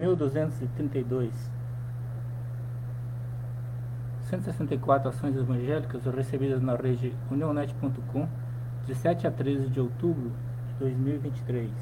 [0.00, 1.34] 1232
[4.20, 8.28] 164 ações evangélicas recebidas na rede unionet.com
[8.86, 10.30] de 7 a 13 de outubro
[10.68, 11.72] de 2023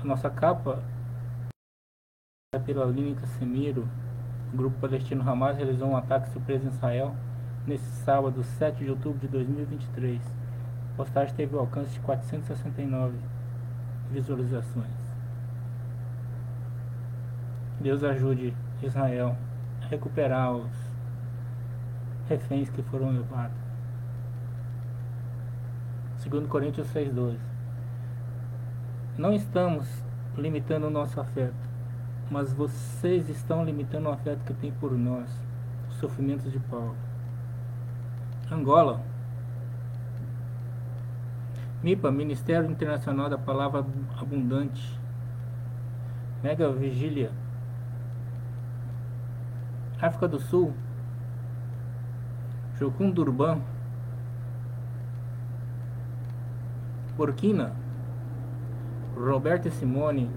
[0.00, 0.82] a nossa capa
[2.54, 3.86] é pela Aline Casemiro
[4.54, 7.14] o grupo palestino Hamas realizou um ataque surpresa em Israel
[7.66, 10.45] nesse sábado 7 de outubro de 2023
[10.96, 13.18] a postagem teve o alcance de 469
[14.10, 14.86] visualizações.
[17.78, 19.36] Deus ajude Israel
[19.82, 20.70] a recuperar os
[22.26, 23.58] reféns que foram levados.
[26.16, 27.36] Segundo Coríntios 6,12
[29.18, 29.86] Não estamos
[30.34, 31.68] limitando o nosso afeto,
[32.30, 35.28] mas vocês estão limitando o afeto que tem por nós,
[35.90, 36.96] os sofrimentos de Paulo.
[38.50, 39.04] Angola
[41.82, 43.84] MIPA, Ministério Internacional da Palavra
[44.18, 44.98] Abundante.
[46.42, 47.30] Mega Vigília.
[50.00, 50.72] África do Sul.
[52.78, 53.60] Jocum Durban.
[57.16, 57.72] Burkina.
[59.14, 60.30] Roberto Simone.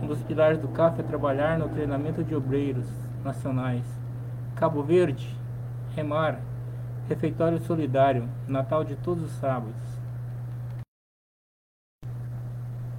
[0.00, 2.86] Um dos pilares do CAF é trabalhar no treinamento de obreiros
[3.24, 3.84] nacionais.
[4.54, 5.36] Cabo Verde.
[5.94, 6.40] Remar.
[7.08, 8.28] Refeitório Solidário.
[8.46, 10.05] Natal de todos os sábados.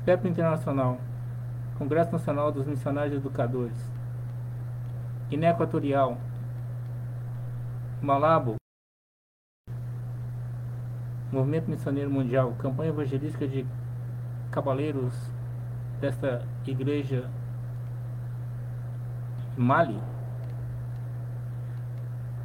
[0.08, 0.98] PEP Internacional,
[1.78, 3.76] Congresso Nacional dos Missionários Educadores,
[5.30, 6.18] Guiné Equatorial,
[8.02, 8.56] Malabo,
[11.30, 13.66] Movimento Missioneiro Mundial, campanha evangelística de
[14.50, 15.14] cavaleiros
[16.00, 17.30] desta igreja
[19.58, 20.00] Mali,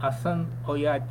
[0.00, 1.06] Hassan Oyat,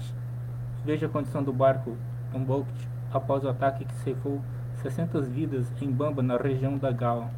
[0.83, 1.95] veja a condição do barco
[2.35, 4.41] Umbokt após o ataque que ceifou
[4.81, 7.29] 600 vidas em Bamba, na região da Gal.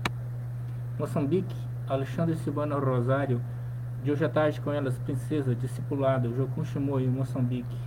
[0.97, 1.55] Moçambique,
[1.87, 3.41] Alexandre Silvano Rosário,
[4.01, 7.77] de hoje à tarde com elas, princesa, discipulado, Jocum Shimoy, Moçambique.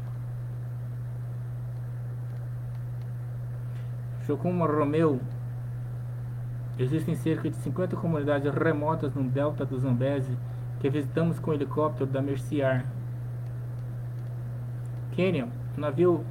[4.27, 5.21] Jocum Romeu,
[6.79, 10.37] existem cerca de 50 comunidades remotas no delta do Zambeze
[10.81, 12.85] que visitamos com helicóptero da Merciar.
[15.13, 16.25] Quênia, o navio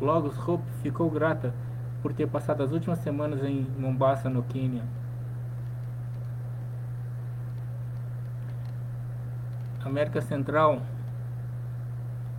[0.00, 1.52] Logos Hope ficou grata
[2.02, 4.82] por ter passado as últimas semanas em Mombasa, no Quênia.
[9.84, 10.82] América Central,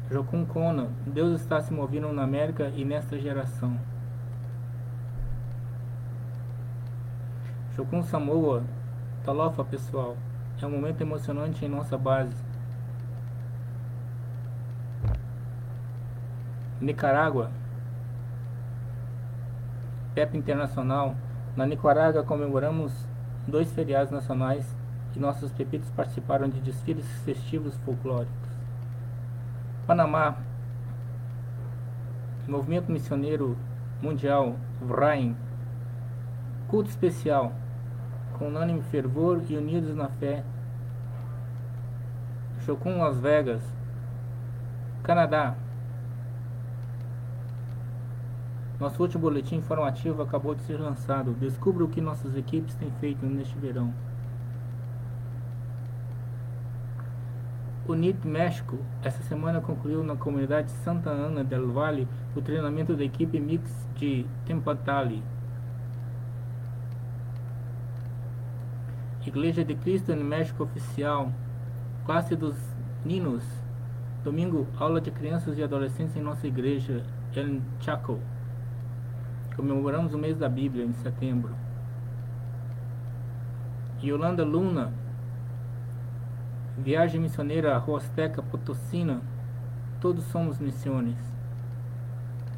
[0.10, 3.78] Jocum Kona, Deus está se movendo na América e nesta geração.
[7.76, 8.64] Jocum Samoa,
[9.24, 10.18] Talofa pessoal,
[10.62, 12.36] é um momento emocionante em nossa base.
[16.80, 17.52] Nicarágua,
[20.14, 21.16] PEP Internacional,
[21.56, 22.92] na Nicarágua comemoramos
[23.48, 24.66] dois feriados nacionais
[25.16, 28.50] e nossos pepitos participaram de desfiles festivos folclóricos.
[29.86, 30.38] Panamá,
[32.48, 33.58] Movimento Missioneiro
[34.02, 35.36] Mundial, VRAIM,
[36.68, 37.52] culto especial,
[38.38, 40.44] com unânime fervor e unidos na fé.
[42.66, 43.62] Chocum Las Vegas,
[45.04, 45.56] Canadá,
[48.82, 51.34] Nosso último boletim informativo acabou de ser lançado.
[51.34, 53.94] Descubra o que nossas equipes têm feito neste verão.
[57.88, 63.04] O NIT México, essa semana concluiu na comunidade Santa Ana del Valle o treinamento da
[63.04, 65.22] equipe mix de Tempatali.
[69.24, 71.32] Igreja de Cristo no México Oficial,
[72.04, 72.56] classe dos
[73.06, 73.44] Ninos,
[74.24, 77.04] domingo, aula de crianças e adolescentes em nossa igreja,
[77.36, 78.20] El Chaco.
[79.56, 81.54] Comemoramos o mês da Bíblia em setembro.
[84.02, 84.94] Yolanda Luna,
[86.78, 89.22] Viagem Missioneira Rosteca Potosina,
[90.00, 91.18] Todos Somos Missões.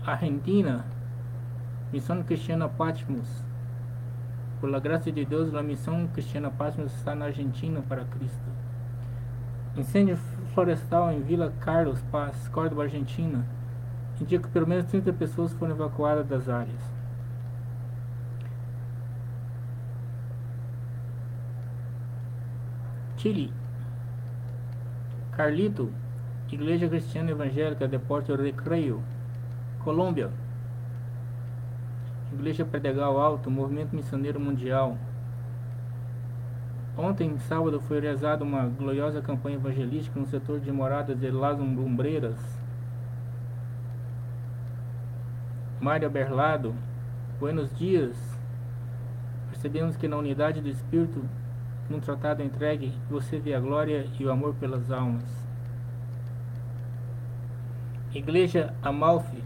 [0.05, 0.85] Argentina,
[1.91, 3.27] Missão Cristiana Patmos.
[4.61, 8.49] Por la graça de Deus, a Missão Cristiana Patmos está na Argentina para Cristo.
[9.75, 10.15] Incêndio
[10.53, 13.43] florestal em Vila Carlos Paz, Córdoba, Argentina
[14.21, 16.93] indica que pelo menos 30 pessoas foram evacuadas das áreas.
[23.17, 23.53] Chile.
[25.31, 25.89] Carlito,
[26.51, 29.01] Igreja Cristiana Evangélica de Porto Recreio.
[29.83, 30.29] Colômbia.
[32.33, 34.97] Igreja Predegal Alto, Movimento Missioneiro Mundial.
[36.97, 42.37] Ontem, sábado, foi realizada uma gloriosa campanha evangelística no setor de moradas de Las Lumbreiras,
[45.83, 46.73] Mário Berlado,
[47.37, 48.15] buenos dias.
[49.49, 51.21] Percebemos que na unidade do Espírito,
[51.89, 55.25] num tratado entregue, você vê a glória e o amor pelas almas.
[58.13, 59.43] Igreja Amalfi,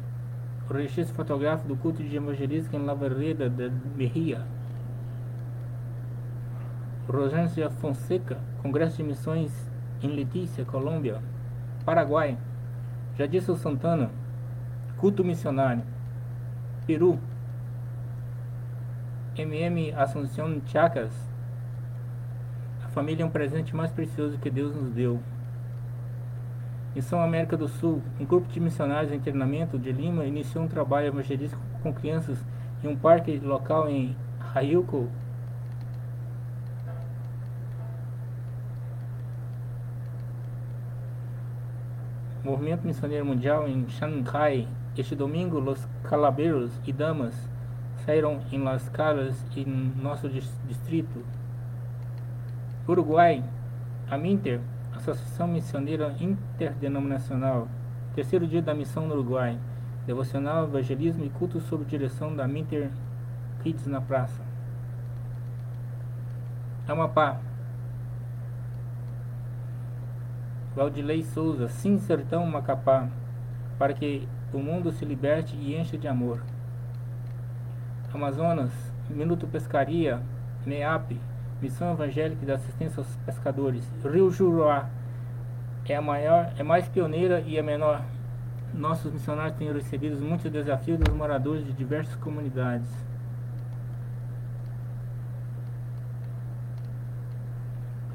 [0.70, 4.46] o registro fotográfico do culto de evangelística em La Vereda de Mejia.
[7.10, 9.52] Rosângela Fonseca, Congresso de Missões
[10.04, 11.20] em Letícia, Colômbia.
[11.84, 12.38] Paraguai.
[13.18, 14.12] Jadilson Santana,
[15.00, 15.97] culto missionário.
[16.88, 17.20] Peru.
[19.38, 21.12] MM Assunção Chacas.
[22.82, 25.20] A família é um presente mais precioso que Deus nos deu.
[26.96, 31.08] Missão América do Sul, um grupo de missionários em treinamento de Lima iniciou um trabalho
[31.08, 32.40] evangelístico com crianças
[32.82, 35.10] em um parque local em Rayuco,
[42.46, 44.66] Movimento Missioneiro Mundial em Shanghai.
[44.98, 47.36] Este domingo, os calabeiros e damas
[48.04, 49.64] saíram em Las Caras em
[50.02, 51.24] nosso distrito.
[52.90, 53.44] Uruguai,
[54.10, 54.60] a Minter,
[54.96, 57.68] Associação Missioneira Interdenominacional.
[58.16, 59.60] Terceiro dia da missão no Uruguai.
[60.08, 62.90] Devocional, evangelismo e culto sob direção da Minter
[63.62, 64.42] Kids na praça.
[66.88, 67.40] Amapá,
[70.74, 73.08] Claudilei Souza, Sim Sertão Macapá,
[73.78, 76.42] para que o mundo se liberte e encha de amor.
[78.14, 78.72] Amazonas,
[79.10, 80.22] Minuto Pescaria,
[80.66, 81.20] NEAP,
[81.62, 83.84] Missão Evangélica de Assistência aos Pescadores.
[84.04, 84.90] Rio Juruá
[85.86, 88.02] é a maior, é mais pioneira e a menor.
[88.74, 92.90] Nossos missionários têm recebido muitos desafios dos moradores de diversas comunidades.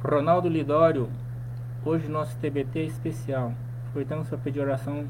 [0.04, 1.08] Ronaldo Lidório,
[1.84, 3.52] Hoje nosso TBT é especial.
[3.88, 5.04] Aproveitamos para pedir oração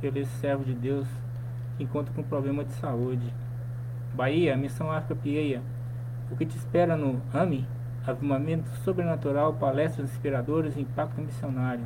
[0.00, 1.06] pelo esse servo de Deus
[1.76, 3.32] que encontra com problema de saúde.
[4.14, 5.62] Bahia, Missão África Pieia.
[6.30, 7.66] O que te espera no AMI?
[8.06, 11.84] Avivamento Sobrenatural, Palestras Inspiradoras e Impacto Missionário.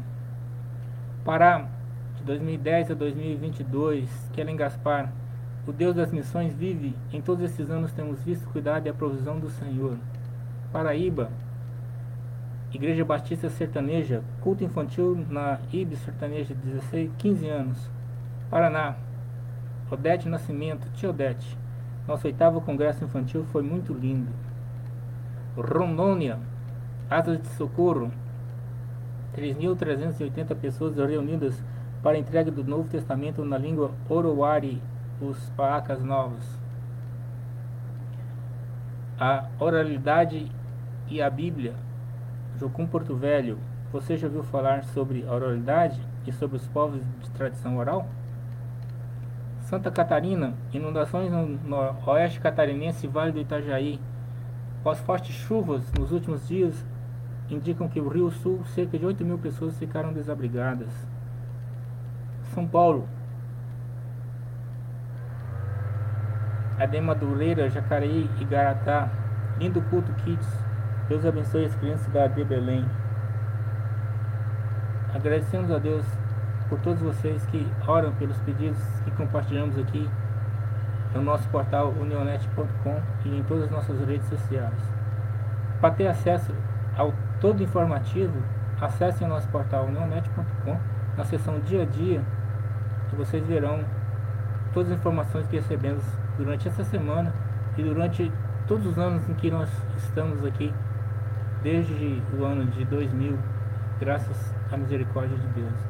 [1.25, 1.67] Pará,
[2.17, 5.11] de 2010 a 2022, Kellen Gaspar.
[5.67, 6.95] O Deus das missões vive.
[7.12, 9.97] Em todos esses anos temos visto cuidado e a provisão do Senhor.
[10.73, 11.31] Paraíba,
[12.73, 17.91] Igreja Batista Sertaneja, culto infantil na IB Sertaneja, 16, 15 anos.
[18.50, 18.97] Paraná,
[19.88, 21.56] Odete Nascimento, tia Odete.
[22.08, 24.32] Nosso oitavo congresso infantil foi muito lindo.
[25.56, 26.37] Rondônia,
[27.08, 28.11] Asas de Socorro,
[29.37, 31.62] 3.380 pessoas reunidas
[32.02, 34.82] para a entrega do Novo Testamento na língua Orowari,
[35.20, 36.44] os Paacas Novos.
[39.17, 40.50] A oralidade
[41.08, 41.75] e a Bíblia,
[42.58, 43.58] Jocum Porto Velho,
[43.93, 48.08] você já ouviu falar sobre a oralidade e sobre os povos de tradição oral?
[49.71, 54.01] Santa Catarina, inundações no, no oeste catarinense e Vale do Itajaí.
[54.85, 56.85] As fortes chuvas nos últimos dias
[57.49, 60.89] indicam que o Rio Sul, cerca de 8 mil pessoas ficaram desabrigadas.
[62.53, 63.09] São Paulo.
[66.77, 69.09] Ademadureira, Jacareí e Garatá.
[69.57, 70.49] Lindo culto Kids
[71.09, 72.85] Deus abençoe as crianças da AD Belém.
[75.15, 76.05] Agradecemos a Deus
[76.71, 80.09] por todos vocês que oram pelos pedidos que compartilhamos aqui
[81.13, 84.79] no nosso portal unionet.com e em todas as nossas redes sociais.
[85.81, 86.55] Para ter acesso
[86.97, 88.41] ao todo informativo,
[88.81, 90.79] acesse o nosso portal unionet.com
[91.17, 92.23] na seção dia a dia
[93.12, 93.81] e vocês verão
[94.73, 96.05] todas as informações que recebemos
[96.39, 97.35] durante essa semana
[97.77, 98.31] e durante
[98.69, 100.73] todos os anos em que nós estamos aqui
[101.65, 103.37] desde o ano de 2000,
[103.99, 105.89] graças à misericórdia de Deus.